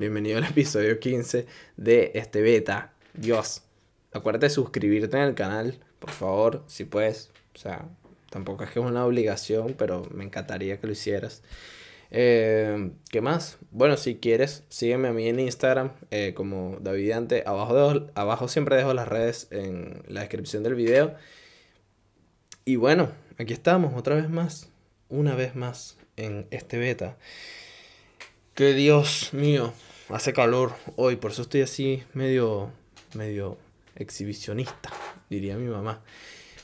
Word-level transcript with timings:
Bienvenido 0.00 0.38
al 0.38 0.44
episodio 0.50 0.98
15 0.98 1.44
de 1.76 2.12
este 2.14 2.40
beta. 2.40 2.94
Dios, 3.12 3.64
acuérdate 4.14 4.46
de 4.46 4.50
suscribirte 4.50 5.14
en 5.18 5.24
el 5.24 5.34
canal, 5.34 5.78
por 5.98 6.10
favor, 6.10 6.64
si 6.68 6.86
puedes. 6.86 7.30
O 7.54 7.58
sea, 7.58 7.86
tampoco 8.30 8.64
es 8.64 8.70
que 8.70 8.80
es 8.80 8.86
una 8.86 9.04
obligación, 9.04 9.74
pero 9.76 10.08
me 10.10 10.24
encantaría 10.24 10.80
que 10.80 10.86
lo 10.86 10.94
hicieras. 10.94 11.42
Eh, 12.10 12.92
¿Qué 13.10 13.20
más? 13.20 13.58
Bueno, 13.72 13.98
si 13.98 14.14
quieres, 14.14 14.64
sígueme 14.70 15.08
a 15.08 15.12
mí 15.12 15.28
en 15.28 15.38
Instagram 15.38 15.92
eh, 16.10 16.32
como 16.34 16.78
Davidante. 16.80 17.42
Abajo, 17.44 18.06
abajo 18.14 18.48
siempre 18.48 18.76
dejo 18.76 18.94
las 18.94 19.06
redes 19.06 19.48
en 19.50 20.02
la 20.08 20.20
descripción 20.20 20.62
del 20.62 20.76
video. 20.76 21.14
Y 22.64 22.76
bueno, 22.76 23.12
aquí 23.36 23.52
estamos 23.52 23.92
otra 23.98 24.14
vez 24.14 24.30
más, 24.30 24.70
una 25.10 25.34
vez 25.34 25.54
más 25.56 25.98
en 26.16 26.46
este 26.50 26.78
beta. 26.78 27.18
Que 28.54 28.72
Dios 28.72 29.30
mío, 29.32 29.72
hace 30.12 30.32
calor 30.32 30.72
hoy, 30.96 31.16
por 31.16 31.30
eso 31.30 31.42
estoy 31.42 31.62
así 31.62 32.02
medio, 32.14 32.70
medio 33.14 33.58
exhibicionista, 33.96 34.90
diría 35.28 35.56
mi 35.56 35.68
mamá. 35.68 36.00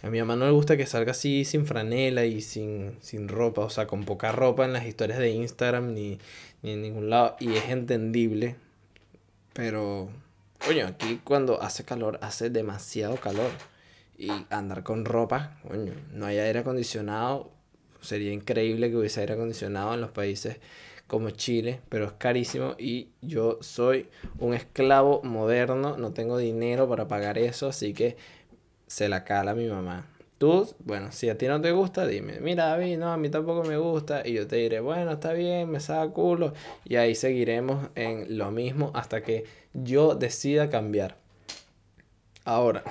A 0.02 0.10
mi 0.10 0.18
mamá 0.18 0.37
no 0.37 0.45
le 0.45 0.52
gusta 0.52 0.77
que 0.77 0.87
salga 0.87 1.12
así 1.12 1.45
sin 1.45 1.66
franela 1.66 2.24
y 2.27 2.42
sin, 2.42 2.96
sin 3.01 3.28
ropa, 3.28 3.62
o 3.62 3.70
sea, 3.70 3.87
con 3.87 4.04
poca 4.04 4.30
ropa 4.30 4.64
en 4.64 4.73
las 4.73 4.87
historias 4.87 5.18
de 5.18 5.30
Instagram 5.30 5.95
ni, 5.95 6.18
ni 6.62 6.73
en 6.73 6.82
ningún 6.82 7.10
lado. 7.10 7.37
Y 7.40 7.54
es 7.54 7.70
entendible, 7.70 8.56
pero, 9.52 10.09
coño, 10.65 10.87
aquí 10.87 11.20
cuando 11.24 11.62
hace 11.62 11.84
calor, 11.84 12.18
hace 12.23 12.51
demasiado 12.51 13.16
calor. 13.16 13.51
Y 14.18 14.30
andar 14.48 14.82
con 14.82 15.04
ropa, 15.04 15.59
coño, 15.66 15.92
no 16.12 16.26
hay 16.26 16.38
aire 16.38 16.60
acondicionado. 16.60 17.51
Sería 18.01 18.32
increíble 18.32 18.90
que 18.90 18.96
hubiese 18.96 19.20
aire 19.20 19.34
acondicionado 19.34 19.95
en 19.95 20.01
los 20.01 20.10
países 20.10 20.59
como 21.06 21.30
Chile, 21.30 21.80
pero 21.88 22.06
es 22.06 22.12
carísimo 22.12 22.74
y 22.78 23.10
yo 23.23 23.59
soy 23.60 24.09
un 24.38 24.55
esclavo 24.55 25.23
moderno, 25.23 25.96
no 25.96 26.12
tengo 26.12 26.38
dinero 26.38 26.88
para 26.88 27.07
pagar 27.09 27.38
eso, 27.38 27.68
así 27.68 27.95
que 27.95 28.16
se 28.87 29.09
la 29.09 29.24
cala 29.24 29.54
mi 29.54 29.66
mamá. 29.66 30.07
Tú, 30.38 30.68
bueno, 30.80 31.12
si 31.12 31.30
a 31.30 31.38
ti 31.38 31.46
no 31.46 31.62
te 31.62 31.73
gusta, 31.73 32.07
dime, 32.07 32.40
mira 32.40 32.66
David, 32.66 32.99
no, 32.99 33.10
a 33.10 33.16
mí 33.16 33.30
tampoco 33.30 33.66
me 33.66 33.79
gusta. 33.79 34.21
Y 34.23 34.34
yo 34.34 34.46
te 34.46 34.57
diré, 34.57 34.80
bueno, 34.80 35.12
está 35.12 35.32
bien, 35.32 35.71
me 35.71 35.80
saca 35.80 36.12
culo. 36.12 36.52
Y 36.84 36.96
ahí 36.96 37.15
seguiremos 37.15 37.88
en 37.95 38.37
lo 38.37 38.51
mismo 38.51 38.90
hasta 38.93 39.23
que 39.23 39.45
yo 39.73 40.15
decida 40.15 40.68
cambiar. 40.68 41.16
Ahora, 42.45 42.84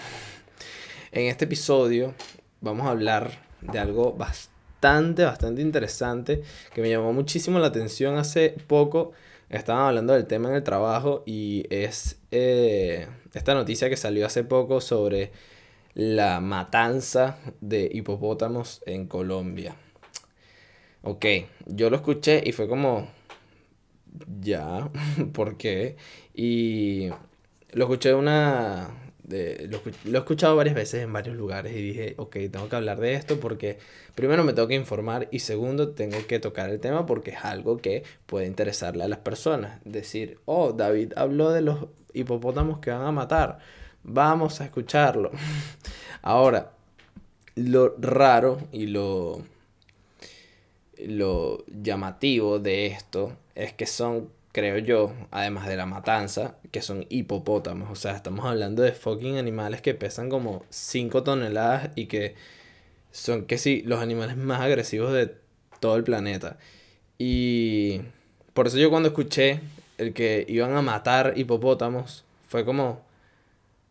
en 1.11 1.27
este 1.27 1.45
episodio 1.45 2.15
vamos 2.61 2.87
a 2.87 2.89
hablar 2.89 3.29
de 3.61 3.77
algo 3.77 4.13
bastante 4.13 4.54
bastante, 4.85 5.23
bastante 5.23 5.61
interesante 5.63 6.43
que 6.73 6.81
me 6.81 6.89
llamó 6.89 7.11
muchísimo 7.11 7.57
la 7.59 7.67
atención 7.67 8.17
hace 8.17 8.55
poco. 8.67 9.13
Estaban 9.49 9.87
hablando 9.87 10.13
del 10.13 10.27
tema 10.27 10.49
en 10.49 10.55
el 10.55 10.63
trabajo 10.63 11.23
y 11.25 11.65
es 11.71 12.19
eh, 12.31 13.07
esta 13.33 13.55
noticia 13.55 13.89
que 13.89 13.97
salió 13.97 14.27
hace 14.27 14.43
poco 14.43 14.81
sobre 14.81 15.31
la 15.95 16.39
matanza 16.39 17.37
de 17.61 17.89
hipopótamos 17.91 18.83
en 18.85 19.07
Colombia. 19.07 19.75
Ok, 21.01 21.25
yo 21.65 21.89
lo 21.89 21.95
escuché 21.95 22.43
y 22.45 22.51
fue 22.51 22.67
como, 22.67 23.07
ya, 24.39 24.89
¿por 25.33 25.57
qué? 25.57 25.95
Y 26.33 27.09
lo 27.71 27.85
escuché 27.85 28.09
de 28.09 28.15
una, 28.15 28.89
lo, 29.27 29.81
he 30.13 30.17
escuchado 30.17 30.55
varias 30.55 30.75
veces 30.75 31.03
en 31.03 31.11
varios 31.11 31.35
lugares 31.35 31.75
y 31.75 31.81
dije, 31.81 32.13
ok, 32.17 32.37
tengo 32.51 32.69
que 32.69 32.75
hablar 32.75 32.99
de 32.99 33.13
esto 33.13 33.39
porque 33.39 33.79
primero 34.13 34.43
me 34.43 34.53
tengo 34.53 34.67
que 34.67 34.75
informar 34.75 35.27
y 35.31 35.39
segundo 35.39 35.89
tengo 35.89 36.17
que 36.27 36.39
tocar 36.39 36.69
el 36.69 36.79
tema 36.79 37.05
porque 37.05 37.31
es 37.31 37.43
algo 37.43 37.77
que 37.77 38.03
puede 38.25 38.45
interesarle 38.45 39.03
a 39.03 39.07
las 39.07 39.19
personas. 39.19 39.79
Decir, 39.83 40.39
oh, 40.45 40.73
David 40.73 41.13
habló 41.15 41.51
de 41.51 41.61
los 41.61 41.87
hipopótamos 42.13 42.79
que 42.79 42.91
van 42.91 43.05
a 43.05 43.11
matar, 43.11 43.59
vamos 44.03 44.61
a 44.61 44.65
escucharlo. 44.65 45.31
Ahora, 46.21 46.71
lo 47.55 47.95
raro 47.97 48.59
y 48.71 48.87
lo, 48.87 49.41
lo 50.99 51.63
llamativo 51.67 52.59
de 52.59 52.87
esto 52.87 53.33
es 53.55 53.73
que 53.73 53.87
son 53.87 54.29
creo 54.55 54.77
yo, 54.77 55.11
además 55.31 55.67
de 55.67 55.75
la 55.75 55.85
matanza, 55.85 56.55
que 56.71 56.81
son 56.81 57.05
hipopótamos. 57.09 57.91
O 57.91 57.95
sea, 57.95 58.15
estamos 58.15 58.45
hablando 58.45 58.83
de 58.83 58.93
fucking 58.93 59.37
animales 59.37 59.81
que 59.81 59.93
pesan 59.93 60.29
como 60.29 60.63
5 60.69 61.23
toneladas 61.23 61.89
y 61.95 62.05
que 62.05 62.35
son 63.11 63.45
que 63.47 63.57
sí, 63.57 63.83
los 63.85 63.99
animales 63.99 64.37
más 64.37 64.61
agresivos 64.61 65.11
de 65.11 65.35
todo 65.81 65.97
el 65.97 66.05
planeta. 66.05 66.57
Y 67.17 67.99
por 68.53 68.67
eso 68.67 68.77
yo 68.77 68.89
cuando 68.89 69.09
escuché 69.09 69.59
el 69.97 70.13
que 70.13 70.45
iban 70.47 70.73
a 70.77 70.81
matar 70.81 71.33
hipopótamos, 71.35 72.23
fue 72.47 72.63
como... 72.63 73.01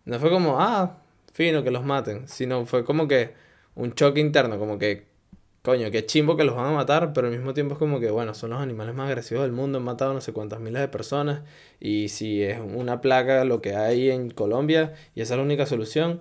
No 0.06 0.18
fue 0.18 0.30
como, 0.30 0.62
ah, 0.62 0.96
fino 1.34 1.62
que 1.62 1.70
los 1.72 1.84
maten, 1.84 2.26
sino 2.26 2.64
fue 2.64 2.86
como 2.86 3.06
que 3.06 3.34
un 3.74 3.92
choque 3.94 4.20
interno, 4.20 4.58
como 4.58 4.78
que 4.78 5.04
coño, 5.64 5.90
qué 5.90 6.04
chimbo 6.04 6.36
que 6.36 6.44
los 6.44 6.54
van 6.56 6.66
a 6.66 6.72
matar, 6.72 7.14
pero 7.14 7.28
al 7.28 7.32
mismo 7.32 7.54
tiempo 7.54 7.72
es 7.72 7.78
como 7.78 7.98
que, 7.98 8.10
bueno, 8.10 8.34
son 8.34 8.50
los 8.50 8.60
animales 8.60 8.94
más 8.94 9.08
agresivos 9.08 9.44
del 9.44 9.52
mundo, 9.52 9.78
han 9.78 9.84
matado 9.84 10.12
no 10.12 10.20
sé 10.20 10.34
cuántas 10.34 10.60
miles 10.60 10.82
de 10.82 10.88
personas, 10.88 11.40
y 11.80 12.10
si 12.10 12.42
es 12.42 12.58
una 12.60 13.00
plaga 13.00 13.44
lo 13.44 13.62
que 13.62 13.74
hay 13.74 14.10
en 14.10 14.28
Colombia, 14.28 14.92
y 15.14 15.22
esa 15.22 15.32
es 15.32 15.38
la 15.38 15.42
única 15.42 15.64
solución, 15.64 16.20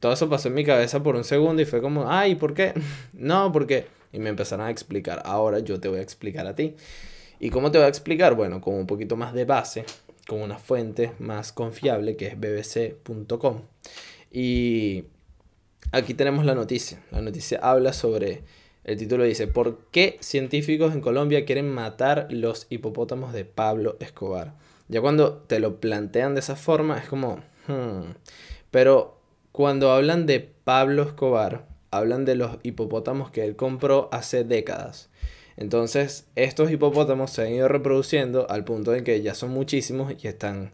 todo 0.00 0.14
eso 0.14 0.30
pasó 0.30 0.48
en 0.48 0.54
mi 0.54 0.64
cabeza 0.64 1.02
por 1.02 1.16
un 1.16 1.24
segundo 1.24 1.60
y 1.60 1.66
fue 1.66 1.82
como, 1.82 2.10
ay, 2.10 2.34
¿por 2.36 2.54
qué? 2.54 2.72
no, 3.12 3.52
porque... 3.52 3.86
Y 4.10 4.20
me 4.20 4.30
empezaron 4.30 4.64
a 4.64 4.70
explicar, 4.70 5.20
ahora 5.26 5.58
yo 5.58 5.78
te 5.78 5.88
voy 5.88 5.98
a 5.98 6.02
explicar 6.02 6.46
a 6.46 6.54
ti. 6.54 6.76
¿Y 7.38 7.50
cómo 7.50 7.70
te 7.70 7.76
voy 7.76 7.84
a 7.84 7.88
explicar? 7.88 8.36
Bueno, 8.36 8.62
con 8.62 8.74
un 8.74 8.86
poquito 8.86 9.16
más 9.16 9.34
de 9.34 9.44
base, 9.44 9.84
con 10.26 10.40
una 10.40 10.58
fuente 10.58 11.12
más 11.18 11.52
confiable 11.52 12.16
que 12.16 12.28
es 12.28 12.40
bbc.com. 12.40 13.60
Y 14.32 15.04
aquí 15.96 16.14
tenemos 16.14 16.44
la 16.44 16.54
noticia. 16.54 17.02
La 17.10 17.20
noticia 17.20 17.58
habla 17.62 17.92
sobre, 17.92 18.42
el 18.84 18.96
título 18.96 19.24
dice, 19.24 19.46
¿por 19.46 19.78
qué 19.90 20.18
científicos 20.20 20.94
en 20.94 21.00
Colombia 21.00 21.44
quieren 21.44 21.68
matar 21.68 22.28
los 22.30 22.66
hipopótamos 22.70 23.32
de 23.32 23.44
Pablo 23.44 23.96
Escobar? 24.00 24.54
Ya 24.88 25.00
cuando 25.00 25.32
te 25.32 25.58
lo 25.58 25.80
plantean 25.80 26.34
de 26.34 26.40
esa 26.40 26.54
forma 26.54 26.98
es 26.98 27.08
como, 27.08 27.36
hmm. 27.66 28.12
pero 28.70 29.18
cuando 29.52 29.90
hablan 29.90 30.26
de 30.26 30.40
Pablo 30.40 31.02
Escobar, 31.02 31.66
hablan 31.90 32.24
de 32.24 32.36
los 32.36 32.58
hipopótamos 32.62 33.30
que 33.30 33.44
él 33.44 33.56
compró 33.56 34.08
hace 34.12 34.44
décadas. 34.44 35.08
Entonces, 35.56 36.26
estos 36.34 36.70
hipopótamos 36.70 37.30
se 37.30 37.42
han 37.42 37.52
ido 37.52 37.66
reproduciendo 37.66 38.48
al 38.50 38.64
punto 38.64 38.94
en 38.94 39.04
que 39.04 39.22
ya 39.22 39.34
son 39.34 39.50
muchísimos 39.50 40.12
y 40.22 40.28
están 40.28 40.72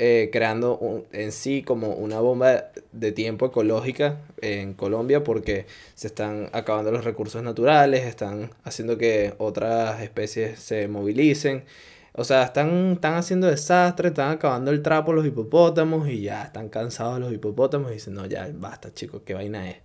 eh, 0.00 0.30
creando 0.30 1.04
en 1.10 1.32
sí 1.32 1.64
como 1.64 1.88
una 1.88 2.20
bomba 2.20 2.66
de 2.92 3.10
tiempo 3.10 3.46
ecológica 3.46 4.20
en 4.40 4.74
Colombia 4.74 5.24
porque 5.24 5.66
se 5.96 6.06
están 6.06 6.50
acabando 6.52 6.92
los 6.92 7.02
recursos 7.02 7.42
naturales, 7.42 8.06
están 8.06 8.52
haciendo 8.62 8.96
que 8.96 9.34
otras 9.38 10.00
especies 10.00 10.60
se 10.60 10.86
movilicen. 10.86 11.64
O 12.12 12.22
sea, 12.22 12.44
están, 12.44 12.92
están 12.92 13.14
haciendo 13.14 13.48
desastres, 13.48 14.12
están 14.12 14.30
acabando 14.30 14.70
el 14.70 14.82
trapo 14.82 15.12
los 15.12 15.26
hipopótamos 15.26 16.08
y 16.08 16.20
ya 16.22 16.44
están 16.44 16.68
cansados 16.68 17.18
los 17.18 17.32
hipopótamos 17.32 17.90
y 17.90 17.94
dicen, 17.94 18.14
no, 18.14 18.24
ya 18.26 18.48
basta 18.54 18.94
chicos, 18.94 19.22
qué 19.26 19.34
vaina 19.34 19.68
es. 19.68 19.78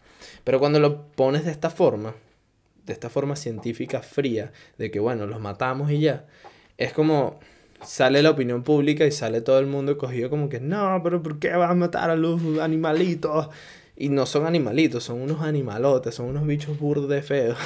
Pero 0.44 0.60
cuando 0.60 0.80
lo 0.80 1.08
pones 1.08 1.44
de 1.44 1.50
esta 1.50 1.72
forma, 1.72 2.14
de 2.86 2.94
esta 2.94 3.10
forma 3.10 3.36
científica 3.36 4.04
fría, 4.04 4.52
de 4.78 4.92
que 4.92 5.00
bueno, 5.00 5.26
los 5.26 5.40
matamos 5.40 5.90
y 5.90 6.02
ya, 6.02 6.28
es 6.78 6.94
como 6.94 7.40
sale 7.86 8.22
la 8.22 8.32
opinión 8.32 8.64
pública 8.64 9.06
y 9.06 9.12
sale 9.12 9.42
todo 9.42 9.60
el 9.60 9.66
mundo 9.66 9.98
cogido 9.98 10.30
como 10.30 10.50
que 10.50 10.60
no, 10.60 11.02
pero 11.04 11.22
¿por 11.22 11.40
qué 11.40 11.52
vas 11.52 11.72
a 11.72 11.76
matar 11.76 12.10
a 12.10 12.16
los 12.16 12.42
animalitos? 12.60 13.50
Y 13.96 14.10
no 14.10 14.26
son 14.26 14.48
animalitos, 14.48 15.04
son 15.04 15.22
unos 15.22 15.42
animalotes, 15.42 16.16
son 16.16 16.28
unos 16.28 16.48
bichos 16.48 16.80
burdos 16.80 17.10
de 17.10 17.22
feos. 17.22 17.58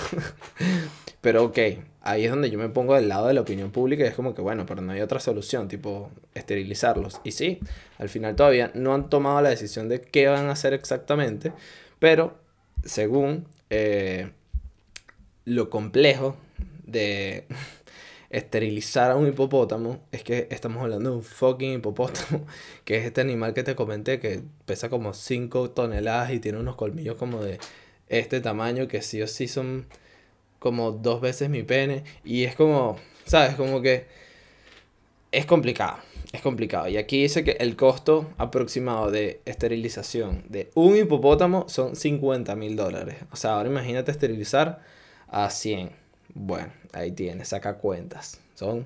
pero 1.22 1.46
ok, 1.46 1.60
ahí 2.02 2.26
es 2.26 2.32
donde 2.32 2.50
yo 2.50 2.60
me 2.60 2.70
pongo 2.70 2.96
del 2.96 3.08
lado 3.08 3.28
de 3.28 3.34
la 3.34 3.42
opinión 3.42 3.72
pública 3.72 4.04
y 4.04 4.08
es 4.08 4.14
como 4.14 4.34
que 4.34 4.42
bueno, 4.42 4.66
pero 4.66 4.82
no 4.82 4.92
hay 4.92 5.02
otra 5.02 5.20
solución, 5.20 5.68
tipo 5.68 6.12
esterilizarlos. 6.34 7.22
Y 7.24 7.32
sí, 7.32 7.60
al 7.98 8.10
final 8.10 8.36
todavía 8.36 8.72
no 8.74 8.94
han 8.94 9.10
tomado 9.10 9.42
la 9.42 9.50
decisión 9.50 9.90
de 9.90 10.02
qué 10.02 10.28
van 10.28 10.48
a 10.48 10.52
hacer 10.52 10.74
exactamente, 10.74 11.54
pero 12.00 12.38
según 12.84 13.46
eh, 13.70 14.32
lo 15.46 15.70
complejo 15.70 16.36
de 16.86 17.46
esterilizar 18.30 19.12
a 19.12 19.16
un 19.16 19.28
hipopótamo, 19.28 20.00
es 20.12 20.24
que 20.24 20.48
estamos 20.52 20.82
hablando 20.84 21.12
de 21.12 21.16
un 21.18 21.24
fucking 21.24 21.74
hipopótamo, 21.74 22.46
que 22.86 22.98
es 22.98 23.06
este 23.06 23.22
animal 23.22 23.54
que 23.54 23.64
te 23.64 23.76
comenté 23.76 24.20
que 24.20 24.42
pesa 24.66 24.90
como 24.90 25.14
5 25.14 25.72
toneladas 25.72 26.32
y 26.32 26.40
tiene 26.40 26.60
unos 26.60 26.76
colmillos 26.76 27.18
como 27.18 27.42
de 27.42 27.60
este 28.10 28.42
tamaño 28.42 28.88
que 28.88 29.02
sí 29.02 29.22
o 29.22 29.28
sí 29.28 29.48
son 29.48 29.86
como 30.60 30.92
dos 30.92 31.22
veces 31.22 31.50
mi 31.50 31.64
pene 31.64 32.04
y 32.24 32.44
es 32.44 32.56
como, 32.56 32.98
¿sabes? 33.26 33.56
Como 33.56 33.82
que 33.82 34.06
es 35.32 35.46
complicado, 35.46 35.98
es 36.32 36.42
complicado. 36.42 36.88
Y 36.88 36.98
aquí 36.98 37.22
dice 37.22 37.44
que 37.44 37.52
el 37.60 37.76
costo 37.76 38.30
aproximado 38.38 39.12
de 39.12 39.42
esterilización 39.46 40.44
de 40.50 40.72
un 40.74 40.98
hipopótamo 40.98 41.68
son 41.70 41.96
50 41.96 42.56
mil 42.56 42.76
dólares. 42.76 43.18
O 43.32 43.36
sea, 43.36 43.56
ahora 43.56 43.70
imagínate 43.70 44.12
esterilizar 44.12 44.82
a 45.28 45.50
100. 45.50 46.07
Bueno, 46.34 46.72
ahí 46.94 47.12
tienes, 47.12 47.50
saca 47.50 47.78
cuentas. 47.78 48.40
Son 48.56 48.86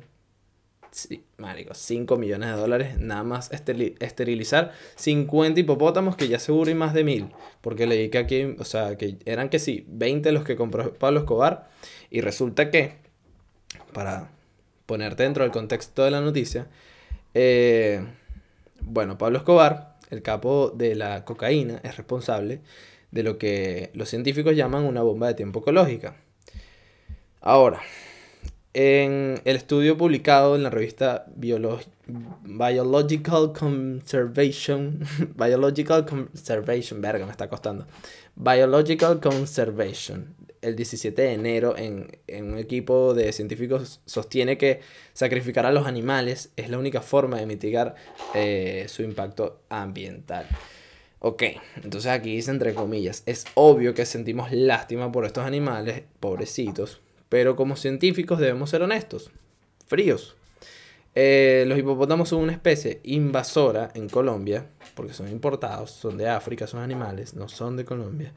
Sí, 0.92 1.24
marico, 1.38 1.74
5 1.74 2.18
millones 2.18 2.50
de 2.50 2.58
dólares 2.58 3.00
nada 3.00 3.24
más 3.24 3.50
esterilizar 3.52 4.74
50 4.96 5.62
hipopótamos 5.62 6.18
que 6.18 6.28
ya 6.28 6.38
seguro 6.38 6.70
y 6.70 6.76
más 6.76 6.94
de 6.94 7.06
mil. 7.06 7.30
Porque 7.62 7.88
leí 7.88 8.10
que 8.10 8.18
aquí, 8.18 8.56
o 8.60 8.66
sea, 8.66 8.98
que 8.98 9.18
eran 9.26 9.50
que 9.50 9.60
sí, 9.60 9.86
20 9.88 10.34
los 10.34 10.44
que 10.44 10.58
compró 10.58 10.94
Pablo 10.96 11.22
Escobar. 11.22 11.70
Y 12.10 12.20
resulta 12.20 12.70
que, 12.72 12.96
para 13.94 14.32
ponerte 14.86 15.24
dentro 15.24 15.44
del 15.44 15.54
contexto 15.54 16.04
de 16.04 16.12
la 16.12 16.20
noticia, 16.20 16.68
eh, 17.34 18.06
bueno, 18.82 19.18
Pablo 19.18 19.38
Escobar, 19.38 19.98
el 20.10 20.22
capo 20.22 20.72
de 20.72 20.96
la 20.96 21.24
cocaína, 21.24 21.80
es 21.84 21.96
responsable 21.96 22.60
de 23.12 23.24
lo 23.24 23.38
que 23.38 23.92
los 23.94 24.10
científicos 24.10 24.56
llaman 24.58 24.84
una 24.84 25.04
bomba 25.04 25.28
de 25.28 25.36
tiempo 25.36 25.62
ecológica. 25.62 26.18
Ahora, 27.44 27.82
en 28.76 29.42
el 29.46 29.56
estudio 29.56 29.98
publicado 29.98 30.56
en 30.56 30.62
la 30.62 30.70
revista 30.70 31.26
Biological 31.36 33.52
Conservation, 33.52 35.00
Biological 35.36 36.06
Conservation, 36.06 37.02
verga, 37.02 37.26
me 37.26 37.32
está 37.32 37.50
costando. 37.50 37.88
Biological 38.36 39.20
Conservation, 39.20 40.36
el 40.62 40.76
17 40.76 41.20
de 41.20 41.34
enero, 41.34 41.76
en, 41.76 42.12
un 42.30 42.60
equipo 42.60 43.16
de 43.16 43.34
científicos 43.34 44.02
sostiene 44.06 44.60
que 44.60 44.82
sacrificar 45.14 45.66
a 45.66 45.72
los 45.72 45.88
animales 45.88 46.52
es 46.58 46.70
la 46.70 46.78
única 46.78 47.02
forma 47.02 47.38
de 47.38 47.48
mitigar 47.48 47.96
eh, 48.36 48.86
su 48.88 49.02
impacto 49.02 49.64
ambiental. 49.68 50.46
Ok, 51.18 51.42
entonces 51.84 52.12
aquí 52.12 52.36
dice 52.36 52.52
entre 52.52 52.76
comillas, 52.76 53.24
es 53.26 53.46
obvio 53.56 53.96
que 53.96 54.06
sentimos 54.06 54.52
lástima 54.52 55.12
por 55.12 55.26
estos 55.26 55.44
animales, 55.44 56.04
pobrecitos, 56.20 57.02
pero 57.32 57.56
como 57.56 57.78
científicos 57.78 58.40
debemos 58.40 58.70
ser 58.70 58.82
honestos, 58.82 59.32
fríos. 59.88 60.36
Eh, 61.16 61.64
los 61.66 61.80
hipopótamos 61.80 62.28
son 62.28 62.42
una 62.42 62.52
especie 62.52 63.00
invasora 63.06 63.90
en 63.94 64.10
Colombia, 64.10 64.66
porque 64.96 65.14
son 65.14 65.30
importados, 65.30 65.92
son 65.92 66.18
de 66.18 66.28
África, 66.28 66.68
son 66.68 66.82
animales, 66.82 67.34
no 67.34 67.48
son 67.48 67.78
de 67.78 67.86
Colombia. 67.86 68.34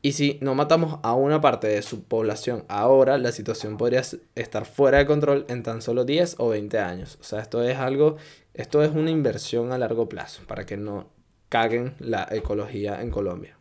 Y 0.00 0.12
si 0.12 0.38
no 0.42 0.54
matamos 0.54 1.00
a 1.02 1.14
una 1.14 1.40
parte 1.40 1.66
de 1.66 1.82
su 1.82 2.04
población 2.04 2.64
ahora, 2.68 3.18
la 3.18 3.32
situación 3.32 3.76
podría 3.76 4.04
estar 4.36 4.64
fuera 4.64 4.98
de 4.98 5.06
control 5.06 5.44
en 5.48 5.64
tan 5.64 5.82
solo 5.82 6.04
10 6.04 6.36
o 6.38 6.50
20 6.50 6.78
años. 6.78 7.18
O 7.20 7.24
sea, 7.24 7.40
esto 7.40 7.64
es 7.64 7.78
algo, 7.78 8.16
esto 8.54 8.84
es 8.84 8.92
una 8.92 9.10
inversión 9.10 9.72
a 9.72 9.78
largo 9.78 10.08
plazo 10.08 10.42
para 10.46 10.64
que 10.66 10.76
no 10.76 11.08
caguen 11.48 11.94
la 11.98 12.28
ecología 12.30 13.02
en 13.02 13.10
Colombia. 13.10 13.56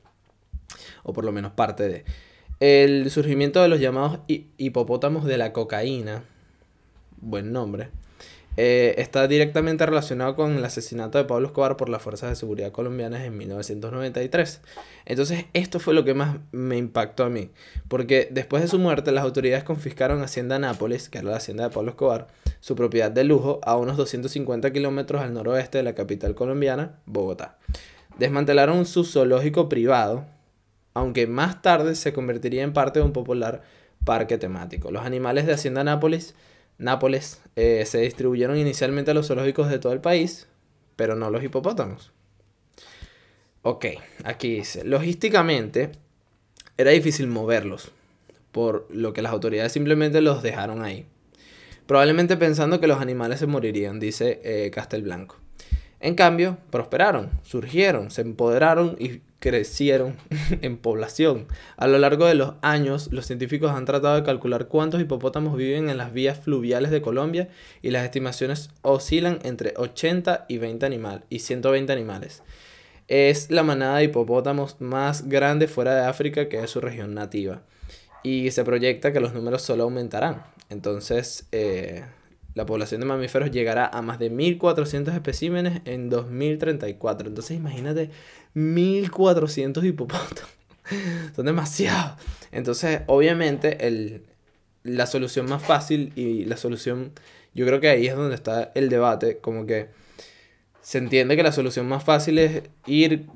O 1.02 1.12
por 1.12 1.26
lo 1.26 1.32
menos 1.32 1.54
parte 1.54 1.90
de. 1.90 2.29
El 2.60 3.10
surgimiento 3.10 3.62
de 3.62 3.70
los 3.70 3.80
llamados 3.80 4.20
hipopótamos 4.28 5.24
de 5.24 5.38
la 5.38 5.54
cocaína, 5.54 6.24
buen 7.22 7.54
nombre, 7.54 7.88
eh, 8.58 8.96
está 8.98 9.30
directamente 9.30 9.86
relacionado 9.86 10.36
con 10.36 10.58
el 10.58 10.66
asesinato 10.66 11.18
de 11.18 11.24
Pablo 11.24 11.48
Escobar 11.48 11.78
por 11.78 11.88
las 11.88 12.02
fuerzas 12.02 12.32
de 12.32 12.36
seguridad 12.36 12.74
colombianas 12.74 13.22
en 13.22 13.38
1993. 13.38 14.60
Entonces, 15.06 15.46
esto 15.54 15.80
fue 15.80 15.94
lo 15.94 16.04
que 16.04 16.14
más 16.14 16.36
me 16.52 16.76
impactó 16.76 17.24
a 17.24 17.30
mí, 17.30 17.50
porque 17.88 18.28
después 18.30 18.62
de 18.62 18.68
su 18.68 18.78
muerte, 18.78 19.14
las 19.14 19.24
autoridades 19.24 19.64
confiscaron 19.64 20.22
Hacienda 20.22 20.60
Nápoles, 20.60 21.08
que 21.08 21.20
era 21.20 21.30
la 21.30 21.38
hacienda 21.38 21.64
de 21.64 21.74
Pablo 21.74 21.92
Escobar, 21.92 22.28
su 22.60 22.76
propiedad 22.76 23.10
de 23.10 23.24
lujo, 23.24 23.62
a 23.64 23.78
unos 23.78 23.96
250 23.96 24.74
kilómetros 24.74 25.22
al 25.22 25.34
noroeste 25.34 25.78
de 25.78 25.86
la 25.86 25.96
capital 25.96 26.36
colombiana, 26.36 27.00
Bogotá. 27.06 27.58
Desmantelaron 28.18 28.86
su 28.86 29.06
zoológico 29.06 29.70
privado, 29.70 30.26
aunque 31.00 31.28
más 31.28 31.62
tarde 31.62 31.96
se 31.96 32.14
convertiría 32.14 32.64
en 32.64 32.74
parte 32.74 33.00
de 33.00 33.06
un 33.06 33.14
popular 33.14 33.64
parque 34.04 34.38
temático. 34.38 34.92
Los 34.92 35.06
animales 35.06 35.46
de 35.46 35.54
Hacienda 35.54 35.84
Nápoles, 35.84 36.36
Nápoles 36.78 37.42
eh, 37.56 37.84
se 37.86 38.00
distribuyeron 38.00 38.58
inicialmente 38.58 39.12
a 39.12 39.14
los 39.14 39.28
zoológicos 39.28 39.70
de 39.70 39.80
todo 39.80 39.94
el 39.94 40.02
país, 40.02 40.48
pero 40.96 41.16
no 41.16 41.30
los 41.30 41.44
hipopótamos. 41.44 42.12
Ok, 43.62 43.86
aquí 44.24 44.56
dice, 44.56 44.84
logísticamente 44.84 45.92
era 46.78 46.92
difícil 46.92 47.28
moverlos, 47.28 47.92
por 48.52 48.88
lo 48.90 49.12
que 49.12 49.22
las 49.22 49.34
autoridades 49.34 49.74
simplemente 49.74 50.22
los 50.22 50.42
dejaron 50.42 50.84
ahí. 50.84 51.06
Probablemente 51.86 52.38
pensando 52.38 52.80
que 52.80 52.88
los 52.88 53.02
animales 53.02 53.40
se 53.40 53.48
morirían, 53.48 54.00
dice 54.00 54.40
eh, 54.44 54.72
Castelblanco. 54.72 55.38
En 56.00 56.16
cambio, 56.16 56.58
prosperaron, 56.70 57.32
surgieron, 57.44 58.12
se 58.12 58.22
empoderaron 58.22 58.96
y 59.00 59.22
crecieron 59.40 60.18
en 60.62 60.78
población. 60.78 61.48
A 61.78 61.88
lo 61.88 61.98
largo 61.98 62.26
de 62.26 62.36
los 62.36 62.54
años, 62.62 63.10
los 63.12 63.26
científicos 63.26 63.72
han 63.72 63.86
tratado 63.86 64.16
de 64.16 64.24
calcular 64.24 64.68
cuántos 64.68 65.02
hipopótamos 65.02 65.58
viven 65.58 65.90
en 65.90 65.98
las 65.98 66.14
vías 66.14 66.40
fluviales 66.40 66.92
de 66.92 67.02
Colombia 67.02 67.50
y 67.82 67.92
las 67.92 68.04
estimaciones 68.04 68.70
oscilan 68.82 69.40
entre 69.44 69.74
80 69.76 70.46
y, 70.48 70.58
20 70.58 70.86
animal, 70.86 71.24
y 71.30 71.40
120 71.40 71.92
animales. 71.92 72.44
Es 73.08 73.50
la 73.50 73.64
manada 73.64 73.98
de 73.98 74.04
hipopótamos 74.06 74.80
más 74.80 75.28
grande 75.28 75.68
fuera 75.68 75.96
de 75.96 76.06
África 76.06 76.48
que 76.48 76.64
es 76.64 76.70
su 76.70 76.80
región 76.80 77.16
nativa. 77.16 77.64
Y 78.22 78.52
se 78.52 78.64
proyecta 78.64 79.14
que 79.14 79.20
los 79.20 79.34
números 79.34 79.62
solo 79.62 79.84
aumentarán. 79.84 80.44
Entonces, 80.70 81.48
eh, 81.52 82.04
la 82.56 82.66
población 82.66 83.02
de 83.02 83.08
mamíferos 83.08 83.52
llegará 83.52 83.88
a 83.88 84.02
más 84.02 84.20
de 84.20 84.32
1.400 84.32 85.14
especímenes 85.14 85.82
en 85.86 86.10
2034. 86.10 87.28
Entonces 87.28 87.58
imagínate 87.58 88.10
1.400 88.56 89.86
hipopótamos. 89.86 90.50
Son 91.36 91.46
demasiados. 91.46 92.14
Entonces, 92.52 93.02
obviamente, 93.08 93.88
el, 93.88 94.24
la 94.84 95.06
solución 95.06 95.48
más 95.48 95.64
fácil 95.64 96.12
y 96.16 96.46
la 96.46 96.58
solución, 96.58 97.12
yo 97.54 97.66
creo 97.66 97.80
que 97.80 97.90
ahí 97.90 98.08
es 98.08 98.16
donde 98.16 98.36
está 98.36 98.72
el 98.76 98.90
debate, 98.90 99.38
como 99.38 99.66
que 99.66 99.90
se 100.82 100.98
entiende 100.98 101.36
que 101.36 101.44
la 101.44 101.52
solución 101.52 101.88
más 101.88 102.04
fácil 102.04 102.40
es 102.40 102.64
ir, 102.88 103.28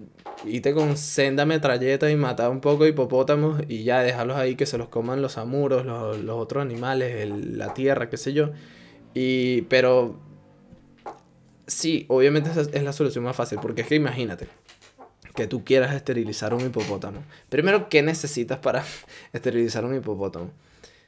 irte 0.46 0.74
con 0.74 0.98
senda 0.98 1.46
metralleta 1.46 2.10
y 2.10 2.16
matar 2.16 2.50
un 2.50 2.62
poco 2.62 2.86
de 2.86 2.92
hipopótamos 2.92 3.62
y 3.68 3.84
ya 3.84 4.02
dejarlos 4.02 4.38
ahí 4.38 4.56
que 4.56 4.66
se 4.66 4.78
los 4.78 4.88
coman 4.88 5.22
los 5.22 5.38
amuros, 5.38 5.86
los, 5.86 6.20
los 6.20 6.38
otros 6.38 6.64
animales, 6.64 7.30
la 7.30 7.74
tierra, 7.74 8.10
qué 8.10 8.18
sé 8.18 8.34
yo. 8.34 8.52
Y, 9.14 9.64
pero 9.64 10.20
sí, 11.68 12.06
obviamente 12.10 12.50
esa 12.50 12.62
es 12.62 12.84
la 12.84 12.94
solución 12.94 13.24
más 13.24 13.36
fácil, 13.36 13.60
porque 13.62 13.82
es 13.82 13.88
que 13.88 13.96
imagínate 13.96 14.48
que 15.36 15.48
tú 15.48 15.64
quieras 15.64 15.96
esterilizar 15.96 16.54
un 16.54 16.62
hipopótamo. 16.62 17.24
Primero, 17.50 17.90
¿qué 17.90 18.02
necesitas 18.02 18.60
para 18.60 18.84
esterilizar 19.34 19.86
un 19.86 19.96
hipopótamo? 19.96 20.52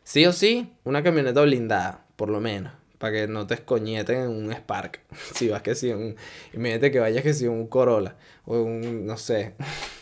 Sí 0.03 0.25
o 0.25 0.33
sí, 0.33 0.71
una 0.83 1.03
camioneta 1.03 1.41
blindada, 1.41 2.05
por 2.15 2.29
lo 2.29 2.39
menos, 2.39 2.73
para 2.97 3.13
que 3.13 3.27
no 3.27 3.47
te 3.47 3.55
escoñeten 3.55 4.21
en 4.21 4.29
un 4.29 4.51
Spark. 4.53 5.01
Si 5.33 5.47
vas 5.47 5.61
que 5.61 5.75
si 5.75 5.91
un... 5.91 6.15
Imagínate 6.53 6.91
que 6.91 6.99
vayas 6.99 7.23
que 7.23 7.33
si 7.33 7.47
un 7.47 7.67
Corolla, 7.67 8.15
o 8.45 8.61
un, 8.61 9.05
no 9.05 9.17
sé, 9.17 9.55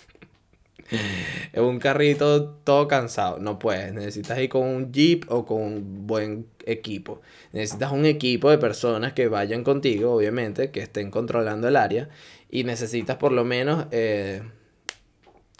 es 1.53 1.59
un 1.59 1.79
carrito 1.79 2.45
todo 2.63 2.87
cansado. 2.87 3.39
No 3.39 3.59
puedes. 3.59 3.93
Necesitas 3.93 4.39
ir 4.39 4.49
con 4.49 4.63
un 4.63 4.91
jeep 4.91 5.25
o 5.29 5.45
con 5.45 5.61
un 5.61 6.07
buen 6.07 6.47
equipo. 6.65 7.21
Necesitas 7.51 7.91
un 7.91 8.05
equipo 8.05 8.49
de 8.49 8.57
personas 8.57 9.13
que 9.13 9.27
vayan 9.27 9.63
contigo, 9.63 10.13
obviamente, 10.13 10.71
que 10.71 10.81
estén 10.81 11.11
controlando 11.11 11.67
el 11.67 11.75
área. 11.75 12.09
Y 12.49 12.63
necesitas 12.63 13.17
por 13.17 13.31
lo 13.31 13.43
menos... 13.43 13.87
Eh, 13.91 14.43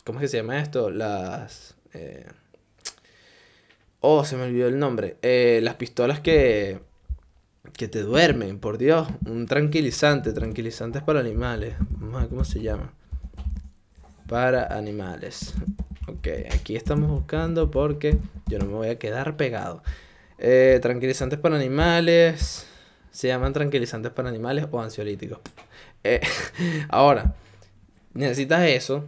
¿Cómo 0.03 0.20
es 0.20 0.24
que 0.24 0.27
se 0.27 0.38
llama 0.38 0.60
esto? 0.60 0.89
Las... 0.89 1.75
Eh, 1.94 2.25
oh, 4.01 4.25
se 4.25 4.36
me 4.36 4.44
olvidó 4.44 4.68
el 4.68 4.77
nombre. 4.80 5.18
Eh, 5.22 5.60
las 5.63 5.75
pistolas 5.75 6.20
que... 6.20 6.80
Que 7.77 7.88
te 7.88 8.01
duermen, 8.01 8.60
por 8.60 8.77
Dios. 8.77 9.08
Un 9.25 9.48
tranquilizante. 9.48 10.34
Tranquilizantes 10.34 11.01
para 11.01 11.22
animales. 11.22 11.75
¿Cómo 12.30 12.44
se 12.44 12.62
llama? 12.62 12.94
Para 14.27 14.65
animales. 14.75 15.53
Ok, 16.08 16.27
aquí 16.51 16.75
estamos 16.75 17.10
buscando 17.10 17.72
porque 17.72 18.18
yo 18.48 18.60
no 18.60 18.65
me 18.65 18.74
voy 18.74 18.88
a 18.89 19.00
quedar 19.00 19.38
pegado. 19.38 19.84
Eh, 20.38 20.80
tranquilizantes 20.82 21.39
para 21.39 21.56
animales. 21.56 22.68
Se 23.12 23.27
llaman 23.27 23.53
tranquilizantes 23.53 24.12
para 24.12 24.30
animales 24.30 24.65
o 24.72 24.82
ansiolíticos. 24.82 25.39
Eh, 26.03 26.22
ahora, 26.89 27.36
necesitas 28.13 28.68
eso. 28.68 29.06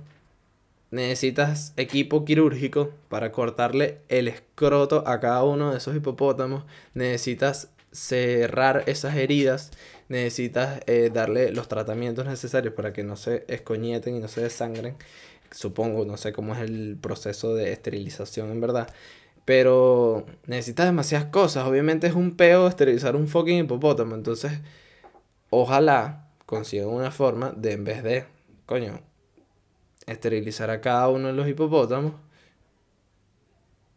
Necesitas 0.92 1.74
equipo 1.76 2.24
quirúrgico 2.24 2.92
para 3.10 3.32
cortarle 3.32 4.00
el 4.08 4.28
escroto 4.28 5.04
a 5.06 5.20
cada 5.20 5.44
uno 5.44 5.72
de 5.72 5.80
esos 5.80 5.96
hipopótamos. 5.96 6.64
Necesitas 6.94 7.70
cerrar 7.92 8.84
esas 8.88 9.16
heridas 9.16 9.72
necesitas 10.10 10.82
eh, 10.88 11.10
darle 11.14 11.52
los 11.52 11.68
tratamientos 11.68 12.26
necesarios 12.26 12.74
para 12.74 12.94
que 12.94 13.04
no 13.04 13.16
se 13.16 13.46
escoñeten 13.48 14.16
y 14.16 14.20
no 14.20 14.28
se 14.28 14.42
desangren. 14.42 14.96
Supongo, 15.52 16.06
no 16.06 16.18
sé 16.18 16.34
cómo 16.34 16.54
es 16.54 16.62
el 16.62 16.98
proceso 17.02 17.56
de 17.56 17.72
esterilización 17.72 18.52
en 18.52 18.62
verdad. 18.62 18.90
Pero 19.46 20.26
necesitas 20.48 20.88
demasiadas 20.88 21.28
cosas. 21.30 21.66
Obviamente 21.68 22.08
es 22.08 22.14
un 22.14 22.36
peo 22.36 22.68
esterilizar 22.68 23.16
un 23.16 23.28
fucking 23.28 23.60
hipopótamo. 23.60 24.16
Entonces, 24.16 24.54
ojalá 25.50 26.30
consigan 26.46 26.90
una 26.90 27.12
forma 27.12 27.52
de 27.56 27.74
en 27.74 27.84
vez 27.84 28.04
de, 28.04 28.26
coño, 28.66 29.02
esterilizar 30.08 30.70
a 30.70 30.82
cada 30.82 31.10
uno 31.10 31.28
de 31.28 31.34
los 31.34 31.48
hipopótamos 31.48 32.14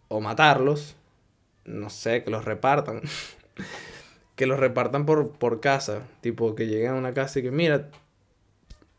o 0.09 0.21
matarlos, 0.21 0.97
no 1.65 1.91
sé, 1.91 2.25
que 2.25 2.31
los 2.31 2.45
repartan. 2.45 3.03
que 4.39 4.47
los 4.47 4.61
repartan 4.61 5.05
por, 5.05 5.33
por 5.33 5.59
casa, 5.59 6.03
tipo 6.21 6.55
que 6.55 6.69
lleguen 6.69 6.93
a 6.93 6.95
una 6.95 7.13
casa 7.13 7.41
y 7.41 7.43
que 7.43 7.51
mira, 7.51 7.89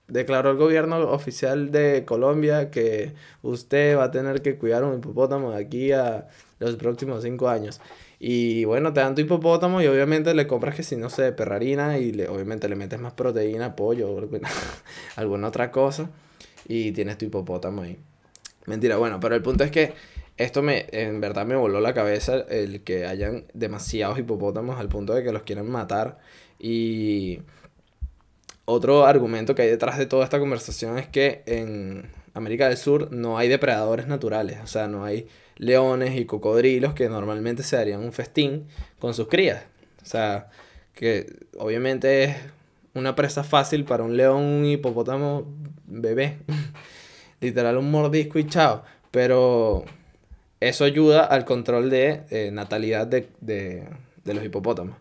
declaró 0.09 0.51
el 0.51 0.57
gobierno 0.57 0.99
oficial 1.11 1.71
de 1.71 2.03
Colombia 2.03 2.69
que 2.71 3.13
usted 3.41 3.97
va 3.97 4.03
a 4.03 4.11
tener 4.11 4.41
que 4.41 4.57
cuidar 4.57 4.83
un 4.83 4.97
hipopótamo 4.97 5.51
de 5.51 5.63
aquí 5.63 5.93
a 5.93 6.27
los 6.59 6.75
próximos 6.75 7.23
cinco 7.23 7.47
años. 7.47 7.79
Y 8.19 8.65
bueno, 8.65 8.91
te 8.91 8.99
dan 8.99 9.15
tu 9.15 9.21
hipopótamo 9.21 9.81
y 9.81 9.87
obviamente 9.87 10.33
le 10.33 10.45
compras 10.45 10.75
que 10.75 10.83
si 10.83 10.97
no 10.97 11.09
sé, 11.09 11.31
perrarina 11.31 11.99
y 11.99 12.11
le, 12.11 12.27
obviamente 12.27 12.67
le 12.67 12.75
metes 12.75 12.99
más 12.99 13.13
proteína, 13.13 13.77
pollo, 13.77 14.11
o 14.11 14.21
alguna 15.15 15.47
otra 15.47 15.71
cosa 15.71 16.09
y 16.67 16.91
tienes 16.91 17.17
tu 17.17 17.23
hipopótamo 17.23 17.83
ahí. 17.83 17.97
Mentira, 18.65 18.97
bueno, 18.97 19.21
pero 19.21 19.35
el 19.35 19.41
punto 19.41 19.63
es 19.63 19.71
que 19.71 19.93
esto 20.39 20.61
me, 20.61 20.87
en 20.91 21.19
verdad 21.19 21.45
me 21.45 21.57
voló 21.57 21.81
la 21.81 21.93
cabeza 21.93 22.45
el 22.49 22.81
que 22.81 23.05
hayan 23.05 23.45
demasiados 23.53 24.17
hipopótamos 24.17 24.79
al 24.79 24.87
punto 24.87 25.13
de 25.13 25.21
que 25.21 25.33
los 25.33 25.43
quieren 25.43 25.69
matar. 25.69 26.17
Y 26.57 27.41
otro 28.63 29.05
argumento 29.05 29.53
que 29.53 29.63
hay 29.63 29.69
detrás 29.69 29.97
de 29.97 30.05
toda 30.05 30.23
esta 30.23 30.39
conversación 30.39 30.97
es 30.97 31.07
que 31.07 31.43
en 31.45 32.09
América 32.33 32.69
del 32.69 32.77
Sur 32.77 33.11
no 33.11 33.37
hay 33.37 33.49
depredadores 33.49 34.07
naturales, 34.07 34.59
o 34.63 34.67
sea, 34.67 34.87
no 34.87 35.03
hay 35.03 35.27
leones 35.57 36.17
y 36.17 36.23
cocodrilos 36.25 36.93
que 36.93 37.09
normalmente 37.09 37.61
se 37.63 37.75
darían 37.75 38.01
un 38.01 38.13
festín 38.13 38.67
con 38.97 39.13
sus 39.13 39.27
crías. 39.27 39.65
O 40.01 40.05
sea, 40.05 40.49
que 40.93 41.47
obviamente 41.57 42.23
es 42.23 42.37
una 42.93 43.13
presa 43.13 43.43
fácil 43.43 43.83
para 43.83 44.03
un 44.03 44.15
león, 44.15 44.41
un 44.41 44.65
hipopótamo 44.65 45.53
bebé. 45.85 46.37
Literal 47.41 47.77
un 47.77 47.91
mordisco 47.91 48.39
y 48.39 48.47
chao. 48.47 48.83
Pero 49.11 49.83
eso 50.59 50.83
ayuda 50.83 51.23
al 51.23 51.45
control 51.45 51.89
de 51.89 52.23
eh, 52.29 52.51
natalidad 52.51 53.07
de, 53.07 53.29
de, 53.41 53.87
de 54.23 54.33
los 54.33 54.43
hipopótamos. 54.43 54.97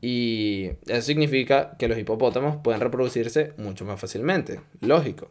Y 0.00 0.70
eso 0.86 1.02
significa 1.02 1.76
que 1.78 1.88
los 1.88 1.98
hipopótamos 1.98 2.56
pueden 2.62 2.80
reproducirse 2.80 3.52
mucho 3.58 3.84
más 3.84 4.00
fácilmente. 4.00 4.60
Lógico. 4.80 5.28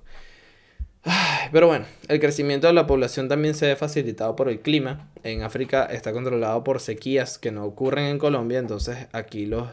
Pero 1.52 1.68
bueno, 1.68 1.86
el 2.08 2.20
crecimiento 2.20 2.68
de 2.68 2.74
la 2.74 2.86
población 2.86 3.28
también 3.30 3.56
se 3.56 3.68
ve 3.68 3.76
facilitado 3.76 4.36
por 4.36 4.50
el 4.50 4.60
clima. 4.60 5.10
En 5.24 5.42
África 5.42 5.86
está 5.86 6.12
controlado 6.12 6.64
por 6.64 6.80
sequías 6.80 7.40
que 7.40 7.52
no 7.52 7.66
ocurren 7.66 8.06
en 8.06 8.20
Colombia, 8.20 8.60
entonces 8.60 9.08
aquí 9.12 9.46
los... 9.46 9.68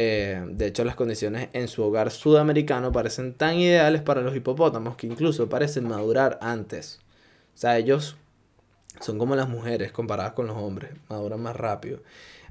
Eh, 0.00 0.40
de 0.50 0.66
hecho, 0.68 0.84
las 0.84 0.94
condiciones 0.94 1.48
en 1.52 1.66
su 1.66 1.82
hogar 1.82 2.12
sudamericano 2.12 2.92
parecen 2.92 3.34
tan 3.34 3.56
ideales 3.56 4.00
para 4.00 4.20
los 4.20 4.36
hipopótamos 4.36 4.94
que 4.94 5.08
incluso 5.08 5.48
parecen 5.48 5.88
madurar 5.88 6.38
antes. 6.40 7.00
O 7.56 7.58
sea, 7.58 7.78
ellos 7.78 8.16
son 9.00 9.18
como 9.18 9.36
las 9.36 9.48
mujeres 9.48 9.92
comparadas 9.92 10.32
con 10.32 10.46
los 10.46 10.56
hombres, 10.56 10.90
maduran 11.08 11.40
más 11.40 11.56
rápido. 11.56 12.00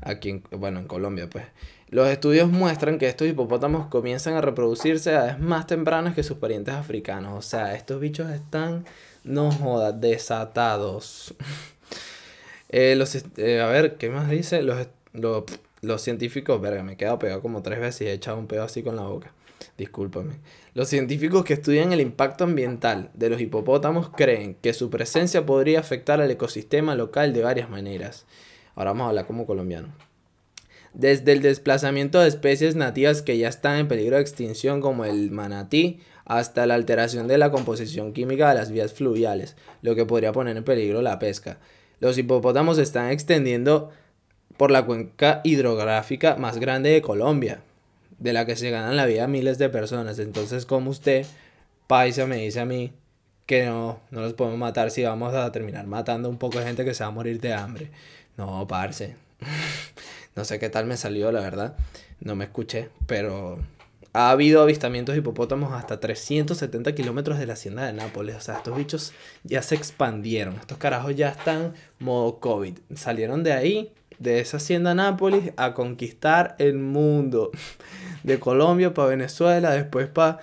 Aquí, 0.02 0.30
en, 0.30 0.44
bueno, 0.52 0.80
en 0.80 0.88
Colombia, 0.88 1.30
pues. 1.30 1.46
Los 1.90 2.10
estudios 2.10 2.50
muestran 2.50 2.98
que 3.00 3.08
estos 3.08 3.28
hipopótamos 3.28 3.88
comienzan 3.88 4.34
a 4.34 4.42
reproducirse 4.42 5.12
a 5.12 5.14
edades 5.14 5.40
más 5.40 5.68
tempranas 5.68 6.16
que 6.16 6.24
sus 6.24 6.38
parientes 6.38 6.74
africanos. 6.74 7.34
O 7.34 7.42
sea, 7.42 7.76
estos 7.76 8.00
bichos 8.02 8.30
están, 8.30 8.86
no 9.24 9.52
jodas, 9.52 10.00
desatados. 10.00 11.34
eh, 12.70 12.96
los, 12.98 13.16
eh, 13.38 13.62
a 13.62 13.68
ver, 13.68 13.96
¿qué 13.96 14.10
más 14.10 14.30
dice? 14.30 14.62
Los, 14.62 14.88
los, 15.14 15.44
los 15.82 16.02
científicos, 16.02 16.60
verga, 16.60 16.84
me 16.84 16.94
he 16.94 16.98
quedado 16.98 17.20
pegado 17.20 17.42
como 17.42 17.62
tres 17.62 17.80
veces 17.80 18.02
y 18.02 18.06
he 18.08 18.14
echado 18.14 18.38
un 18.38 18.48
pedo 18.48 18.64
así 18.64 18.84
con 18.84 18.98
la 18.98 19.04
boca. 19.04 19.32
Discúlpame. 19.78 20.34
Los 20.78 20.90
científicos 20.90 21.44
que 21.44 21.56
estudian 21.56 21.92
el 21.92 22.02
impacto 22.02 22.44
ambiental 22.44 23.10
de 23.16 23.32
los 23.32 23.42
hipopótamos 23.42 24.12
creen 24.12 24.54
que 24.62 24.74
su 24.74 24.92
presencia 24.92 25.44
podría 25.44 25.80
afectar 25.80 26.22
al 26.22 26.30
ecosistema 26.30 26.94
local 26.94 27.34
de 27.34 27.42
varias 27.42 27.68
maneras. 27.68 28.28
Ahora 28.76 28.92
vamos 28.92 29.06
a 29.06 29.10
hablar 29.10 29.26
como 29.26 29.48
colombiano 29.48 29.88
desde 30.94 31.32
el 31.32 31.42
desplazamiento 31.42 32.20
de 32.20 32.28
especies 32.28 32.76
nativas 32.76 33.24
que 33.24 33.40
ya 33.40 33.50
están 33.50 33.80
en 33.80 33.88
peligro 33.88 34.18
de 34.18 34.22
extinción 34.22 34.80
como 34.80 35.04
el 35.04 35.32
manatí, 35.32 36.00
hasta 36.26 36.68
la 36.68 36.76
alteración 36.76 37.28
de 37.28 37.40
la 37.40 37.50
composición 37.50 38.14
química 38.14 38.50
de 38.50 38.56
las 38.56 38.72
vías 38.72 38.94
fluviales, 38.94 39.56
lo 39.82 39.96
que 39.96 40.06
podría 40.06 40.32
poner 40.32 40.58
en 40.58 40.64
peligro 40.64 41.02
la 41.02 41.18
pesca. 41.18 41.58
Los 42.00 42.20
hipopótamos 42.20 42.78
están 42.78 43.10
extendiendo 43.10 43.90
por 44.58 44.70
la 44.70 44.86
cuenca 44.86 45.42
hidrográfica 45.44 46.36
más 46.36 46.60
grande 46.60 46.92
de 46.92 47.02
Colombia, 47.02 47.64
de 48.20 48.34
la 48.34 48.46
que 48.46 48.56
se 48.56 48.70
ganan 48.70 48.96
la 48.96 49.06
vida 49.06 49.28
miles 49.28 49.58
de 49.58 49.70
personas. 49.70 50.20
Entonces, 50.20 50.66
como 50.66 50.92
usted, 50.92 51.26
paisa, 51.88 52.26
me 52.26 52.38
dice 52.38 52.60
a 52.60 52.66
mí 52.66 52.94
que 53.46 53.66
no, 53.66 54.00
no 54.12 54.22
los 54.22 54.34
podemos 54.34 54.60
matar 54.60 54.92
si 54.92 55.04
vamos 55.04 55.34
a 55.34 55.52
terminar 55.52 55.88
matando 55.88 56.30
un 56.30 56.38
poco 56.38 56.60
de 56.60 56.66
gente 56.66 56.84
que 56.86 56.94
se 56.94 57.04
va 57.04 57.10
a 57.10 57.12
morir 57.12 57.40
de 57.40 57.54
hambre. 57.54 57.90
No, 58.38 58.68
parce. 58.68 59.16
No 60.36 60.46
sé 60.46 60.60
qué 60.60 60.70
tal 60.70 60.86
me 60.86 60.98
salió, 60.98 61.32
la 61.32 61.40
verdad. 61.40 61.76
No 62.20 62.36
me 62.36 62.46
escuché, 62.46 62.90
pero 63.08 63.58
ha 64.14 64.30
habido 64.30 64.62
avistamientos 64.62 65.14
de 65.14 65.20
hipopótamos 65.20 65.74
hasta 65.74 66.00
370 66.00 66.94
kilómetros 66.94 67.40
de 67.40 67.48
la 67.48 67.54
hacienda 67.54 67.88
de 67.88 67.94
Nápoles. 67.94 68.36
O 68.36 68.42
sea, 68.42 68.58
estos 68.58 68.78
bichos 68.78 69.14
ya 69.44 69.64
se 69.64 69.74
expandieron. 69.74 70.56
Estos 70.56 70.78
carajos 70.78 71.16
ya 71.16 71.30
están 71.30 71.74
modo 71.98 72.40
COVID. 72.40 72.78
Salieron 72.96 73.44
de 73.44 73.54
ahí, 73.54 73.92
de 74.20 74.40
esa 74.40 74.58
hacienda 74.58 74.96
Nápoles, 74.96 75.54
a 75.58 75.74
conquistar 75.74 76.56
el 76.60 76.78
mundo. 76.78 77.52
De 78.24 78.40
Colombia 78.40 78.94
para 78.94 79.10
Venezuela, 79.10 79.72
después 79.72 80.08
para 80.08 80.40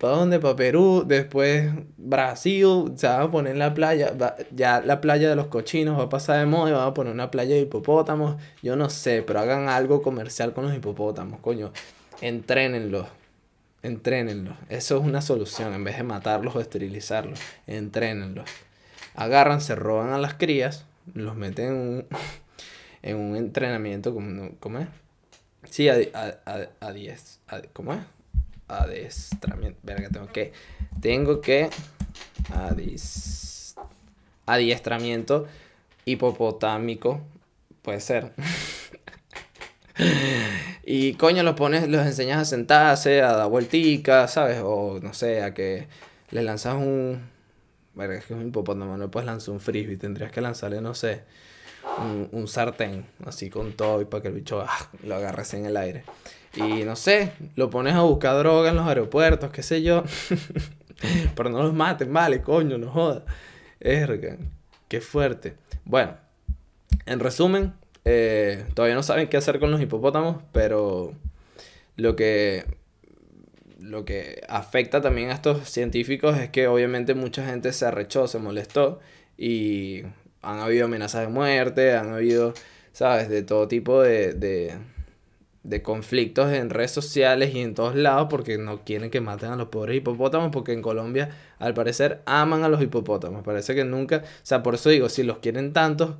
¿Para 0.00 0.16
dónde? 0.16 0.40
Para 0.40 0.56
Perú, 0.56 1.04
después 1.06 1.70
Brasil, 1.98 2.92
se 2.96 3.06
va 3.06 3.20
a 3.20 3.30
poner 3.30 3.56
la 3.56 3.74
playa, 3.74 4.14
ya 4.50 4.80
la 4.80 4.98
playa 5.02 5.28
de 5.28 5.36
los 5.36 5.48
cochinos 5.48 5.98
va 5.98 6.04
a 6.04 6.08
pasar 6.08 6.38
de 6.38 6.46
moda 6.46 6.70
y 6.70 6.72
van 6.72 6.88
a 6.88 6.94
poner 6.94 7.12
una 7.12 7.30
playa 7.30 7.54
de 7.54 7.60
hipopótamos, 7.60 8.40
yo 8.62 8.76
no 8.76 8.88
sé, 8.88 9.22
pero 9.22 9.40
hagan 9.40 9.68
algo 9.68 10.00
comercial 10.00 10.54
con 10.54 10.64
los 10.64 10.74
hipopótamos, 10.74 11.40
coño, 11.40 11.70
entrénenlos, 12.22 13.08
entrénenlos, 13.82 14.54
eso 14.70 14.96
es 14.96 15.04
una 15.04 15.20
solución, 15.20 15.74
en 15.74 15.84
vez 15.84 15.98
de 15.98 16.02
matarlos 16.02 16.56
o 16.56 16.60
esterilizarlos, 16.60 17.38
entrénenlos, 17.66 18.48
agarran, 19.14 19.60
se 19.60 19.74
roban 19.74 20.14
a 20.14 20.18
las 20.18 20.32
crías, 20.32 20.86
los 21.12 21.36
meten 21.36 21.66
en 21.66 21.74
un, 21.74 22.06
en 23.02 23.16
un 23.16 23.36
entrenamiento, 23.36 24.14
¿cómo 24.60 24.78
es? 24.78 24.88
Sí, 25.68 25.88
a 25.88 25.96
10, 25.96 26.14
a, 26.14 27.56
a, 27.56 27.62
¿cómo 27.72 27.92
es? 27.92 28.00
Adestramiento. 28.68 29.78
Verga, 29.82 30.08
tengo 30.10 30.26
que. 30.28 30.52
Tengo 31.00 31.40
que. 31.40 31.70
adiestramiento 34.46 35.46
hipopotámico. 36.04 37.20
Puede 37.82 38.00
ser. 38.00 38.32
y 40.84 41.14
coño, 41.14 41.42
los 41.42 41.54
pones, 41.54 41.88
los 41.88 42.06
enseñas 42.06 42.38
a 42.38 42.44
sentarse, 42.44 43.22
a 43.22 43.32
dar 43.32 43.48
vuelticas, 43.48 44.32
¿sabes? 44.32 44.60
O 44.62 45.00
no 45.02 45.12
sé, 45.14 45.42
a 45.42 45.52
que 45.52 45.88
le 46.30 46.42
lanzas 46.42 46.74
un. 46.74 47.28
Verga, 47.94 48.16
es 48.16 48.24
que 48.24 48.34
es 48.34 48.40
un 48.40 48.48
hipopótamo, 48.48 48.96
no 48.96 49.10
puedes 49.10 49.26
lanzar 49.26 49.52
un 49.52 49.60
frisbee. 49.60 49.96
Tendrías 49.96 50.32
que 50.32 50.40
lanzarle, 50.40 50.80
no 50.80 50.94
sé, 50.94 51.22
un, 51.98 52.48
sartén, 52.48 53.04
así 53.24 53.50
con 53.50 53.72
todo, 53.72 54.00
y 54.00 54.04
para 54.04 54.22
que 54.22 54.28
el 54.28 54.34
bicho 54.34 54.60
ah, 54.60 54.90
lo 55.04 55.16
agarres 55.16 55.54
en 55.54 55.66
el 55.66 55.76
aire. 55.76 56.04
Y 56.54 56.84
no 56.84 56.96
sé, 56.96 57.32
lo 57.56 57.70
pones 57.70 57.94
a 57.94 58.02
buscar 58.02 58.36
droga 58.38 58.70
en 58.70 58.76
los 58.76 58.86
aeropuertos, 58.86 59.50
qué 59.50 59.62
sé 59.62 59.82
yo. 59.82 60.04
Pero 61.34 61.50
no 61.50 61.62
los 61.62 61.74
maten, 61.74 62.12
vale, 62.12 62.42
coño, 62.42 62.78
no 62.78 62.90
jodas. 62.90 63.22
Erga, 63.80 64.36
qué 64.88 65.00
fuerte. 65.00 65.54
Bueno, 65.84 66.16
en 67.06 67.20
resumen, 67.20 67.72
eh, 68.04 68.66
todavía 68.74 68.94
no 68.94 69.02
saben 69.02 69.28
qué 69.28 69.36
hacer 69.36 69.60
con 69.60 69.70
los 69.70 69.80
hipopótamos, 69.80 70.42
pero 70.52 71.12
lo 71.96 72.16
que, 72.16 72.64
lo 73.78 74.04
que 74.04 74.42
afecta 74.48 75.00
también 75.00 75.30
a 75.30 75.34
estos 75.34 75.68
científicos 75.68 76.38
es 76.38 76.50
que 76.50 76.66
obviamente 76.66 77.14
mucha 77.14 77.44
gente 77.44 77.72
se 77.72 77.86
arrechó, 77.86 78.26
se 78.26 78.38
molestó 78.38 79.00
y 79.36 80.02
han 80.42 80.60
habido 80.60 80.86
amenazas 80.86 81.22
de 81.22 81.28
muerte, 81.28 81.94
han 81.94 82.12
habido, 82.12 82.54
¿sabes?, 82.92 83.28
de 83.28 83.42
todo 83.42 83.68
tipo 83.68 84.02
de 84.02 84.34
de 85.62 85.82
conflictos 85.82 86.52
en 86.52 86.70
redes 86.70 86.90
sociales 86.90 87.54
y 87.54 87.60
en 87.60 87.74
todos 87.74 87.94
lados 87.94 88.28
porque 88.30 88.56
no 88.58 88.82
quieren 88.84 89.10
que 89.10 89.20
maten 89.20 89.50
a 89.50 89.56
los 89.56 89.68
pobres 89.68 89.96
hipopótamos 89.96 90.50
porque 90.52 90.72
en 90.72 90.80
Colombia 90.82 91.30
al 91.58 91.74
parecer 91.74 92.22
aman 92.26 92.64
a 92.64 92.68
los 92.68 92.82
hipopótamos. 92.82 93.42
Parece 93.44 93.74
que 93.74 93.84
nunca, 93.84 94.18
o 94.18 94.22
sea, 94.42 94.62
por 94.62 94.74
eso 94.74 94.88
digo, 94.90 95.08
si 95.08 95.22
los 95.22 95.38
quieren 95.38 95.72
tanto, 95.72 96.18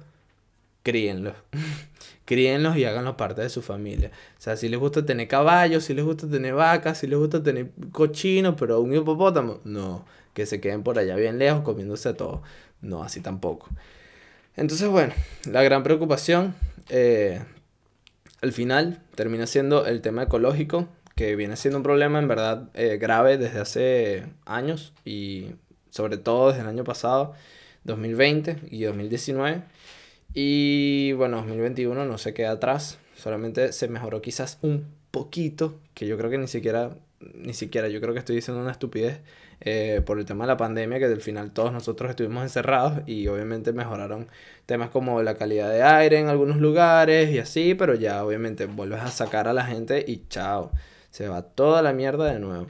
críenlos. 0.82 1.34
críenlos 2.26 2.76
y 2.76 2.84
háganlos 2.84 3.16
parte 3.16 3.42
de 3.42 3.48
su 3.50 3.62
familia. 3.62 4.10
O 4.38 4.40
sea, 4.40 4.56
si 4.56 4.68
les 4.68 4.78
gusta 4.78 5.04
tener 5.06 5.28
caballos, 5.28 5.84
si 5.84 5.94
les 5.94 6.04
gusta 6.04 6.28
tener 6.28 6.54
vacas, 6.54 6.98
si 6.98 7.06
les 7.06 7.18
gusta 7.18 7.42
tener 7.42 7.70
cochinos, 7.92 8.54
pero 8.58 8.80
un 8.80 8.94
hipopótamo, 8.94 9.60
no, 9.64 10.04
que 10.34 10.46
se 10.46 10.60
queden 10.60 10.82
por 10.82 10.98
allá 10.98 11.16
bien 11.16 11.38
lejos 11.38 11.62
comiéndose 11.62 12.14
todo. 12.14 12.42
No, 12.82 13.02
así 13.02 13.20
tampoco. 13.20 13.68
Entonces, 14.60 14.88
bueno, 14.88 15.14
la 15.50 15.62
gran 15.62 15.82
preocupación 15.82 16.54
eh, 16.90 17.40
al 18.42 18.52
final 18.52 19.00
termina 19.14 19.46
siendo 19.46 19.86
el 19.86 20.02
tema 20.02 20.24
ecológico, 20.24 20.86
que 21.16 21.34
viene 21.34 21.56
siendo 21.56 21.78
un 21.78 21.82
problema 21.82 22.18
en 22.18 22.28
verdad 22.28 22.68
eh, 22.74 22.98
grave 22.98 23.38
desde 23.38 23.58
hace 23.58 24.24
años 24.44 24.92
y 25.02 25.46
sobre 25.88 26.18
todo 26.18 26.48
desde 26.48 26.60
el 26.60 26.68
año 26.68 26.84
pasado, 26.84 27.32
2020 27.84 28.58
y 28.70 28.82
2019. 28.82 29.62
Y 30.34 31.12
bueno, 31.12 31.38
2021 31.38 32.04
no 32.04 32.18
se 32.18 32.34
queda 32.34 32.52
atrás, 32.52 32.98
Solamente 33.16 33.72
se 33.72 33.88
mejoró 33.88 34.22
quizás 34.22 34.58
un 34.62 34.86
poquito, 35.10 35.78
que 35.94 36.06
yo 36.06 36.16
creo 36.16 36.30
que 36.30 36.38
ni 36.38 36.48
siquiera, 36.48 36.96
ni 37.34 37.52
siquiera, 37.52 37.88
yo 37.88 38.00
creo 38.00 38.12
que 38.14 38.18
estoy 38.18 38.36
diciendo 38.36 38.62
una 38.62 38.72
estupidez 38.72 39.20
eh, 39.60 40.02
por 40.04 40.18
el 40.18 40.24
tema 40.24 40.44
de 40.44 40.48
la 40.48 40.56
pandemia, 40.56 40.98
que 40.98 41.08
del 41.08 41.20
final 41.20 41.52
todos 41.52 41.72
nosotros 41.72 42.10
estuvimos 42.10 42.42
encerrados 42.42 43.00
y 43.06 43.26
obviamente 43.28 43.72
mejoraron 43.72 44.28
temas 44.66 44.90
como 44.90 45.22
la 45.22 45.36
calidad 45.36 45.70
de 45.70 45.82
aire 45.82 46.18
en 46.18 46.28
algunos 46.28 46.58
lugares 46.58 47.30
y 47.30 47.38
así, 47.38 47.74
pero 47.74 47.94
ya 47.94 48.24
obviamente 48.24 48.66
vuelves 48.66 49.00
a 49.00 49.08
sacar 49.10 49.48
a 49.48 49.52
la 49.52 49.64
gente 49.64 50.04
y 50.06 50.26
chao, 50.28 50.70
se 51.10 51.28
va 51.28 51.42
toda 51.42 51.82
la 51.82 51.92
mierda 51.92 52.32
de 52.32 52.38
nuevo. 52.38 52.66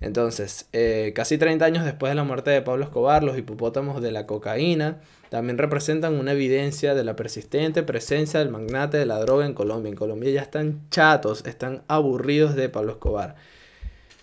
Entonces, 0.00 0.66
eh, 0.72 1.12
casi 1.14 1.36
30 1.36 1.64
años 1.64 1.84
después 1.84 2.10
de 2.10 2.16
la 2.16 2.24
muerte 2.24 2.50
de 2.50 2.62
Pablo 2.62 2.84
Escobar, 2.84 3.22
los 3.22 3.36
hipopótamos 3.36 4.00
de 4.00 4.12
la 4.12 4.26
cocaína 4.26 5.00
también 5.30 5.58
representan 5.58 6.18
una 6.18 6.32
evidencia 6.32 6.94
de 6.94 7.04
la 7.04 7.14
persistente 7.14 7.84
presencia 7.84 8.40
del 8.40 8.50
magnate 8.50 8.98
de 8.98 9.06
la 9.06 9.20
droga 9.20 9.46
en 9.46 9.54
Colombia. 9.54 9.88
En 9.88 9.96
Colombia 9.96 10.32
ya 10.32 10.42
están 10.42 10.82
chatos, 10.90 11.46
están 11.46 11.82
aburridos 11.86 12.56
de 12.56 12.68
Pablo 12.68 12.92
Escobar. 12.92 13.36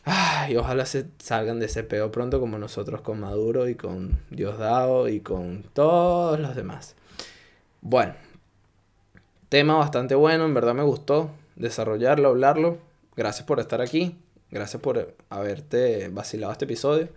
Ay, 0.09 0.55
ojalá 0.55 0.85
se 0.85 1.07
salgan 1.19 1.59
de 1.59 1.65
ese 1.65 1.83
peo 1.83 2.11
pronto 2.13 2.39
como 2.39 2.57
nosotros 2.57 3.01
con 3.01 3.19
Maduro 3.19 3.67
y 3.67 3.75
con 3.75 4.21
Diosdado 4.29 5.09
y 5.09 5.19
con 5.19 5.63
todos 5.73 6.39
los 6.39 6.55
demás. 6.55 6.95
Bueno, 7.81 8.13
tema 9.49 9.75
bastante 9.75 10.15
bueno, 10.15 10.45
en 10.45 10.53
verdad 10.53 10.73
me 10.73 10.83
gustó 10.83 11.31
desarrollarlo, 11.57 12.29
hablarlo. 12.29 12.77
Gracias 13.17 13.45
por 13.45 13.59
estar 13.59 13.81
aquí. 13.81 14.15
Gracias 14.49 14.81
por 14.81 15.13
haberte 15.29 16.07
vacilado 16.07 16.53
este 16.53 16.63
episodio. 16.63 17.09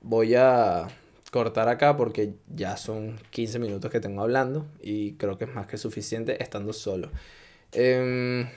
Voy 0.00 0.34
a 0.34 0.88
cortar 1.30 1.68
acá 1.68 1.98
porque 1.98 2.32
ya 2.48 2.78
son 2.78 3.20
15 3.28 3.58
minutos 3.58 3.90
que 3.90 4.00
tengo 4.00 4.22
hablando 4.22 4.64
y 4.80 5.12
creo 5.16 5.36
que 5.36 5.44
es 5.44 5.54
más 5.54 5.66
que 5.66 5.76
suficiente 5.76 6.42
estando 6.42 6.72
solo. 6.72 7.10
Em, 7.72 8.48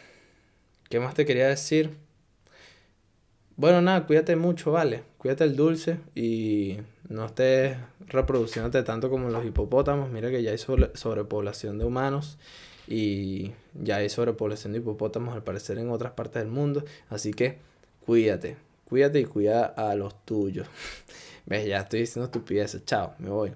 ¿Qué 0.89 1.01
más 1.01 1.15
te 1.15 1.25
quería 1.25 1.49
decir? 1.49 1.97
Bueno, 3.57 3.81
nada, 3.81 4.05
cuídate 4.07 4.35
mucho, 4.35 4.71
vale. 4.71 5.03
Cuídate 5.17 5.43
el 5.43 5.55
dulce 5.55 5.99
y 6.15 6.77
no 7.09 7.25
estés 7.25 7.77
reproduciéndote 8.07 8.83
tanto 8.83 9.09
como 9.09 9.29
los 9.29 9.45
hipopótamos. 9.45 10.09
Mira 10.09 10.29
que 10.29 10.41
ya 10.41 10.51
hay 10.51 10.57
sobrepoblación 10.57 11.77
de 11.77 11.85
humanos 11.85 12.37
y 12.87 13.51
ya 13.73 13.97
hay 13.97 14.09
sobrepoblación 14.09 14.73
de 14.73 14.79
hipopótamos 14.79 15.35
al 15.35 15.43
parecer 15.43 15.77
en 15.77 15.89
otras 15.89 16.13
partes 16.13 16.41
del 16.41 16.51
mundo. 16.51 16.83
Así 17.09 17.33
que 17.33 17.59
cuídate, 18.05 18.57
cuídate 18.85 19.19
y 19.19 19.25
cuida 19.25 19.65
a 19.65 19.95
los 19.95 20.25
tuyos. 20.25 20.67
Ves, 21.45 21.67
ya 21.67 21.81
estoy 21.81 22.01
diciendo 22.01 22.25
estupideces. 22.25 22.83
Chao, 22.85 23.13
me 23.19 23.29
voy. 23.29 23.53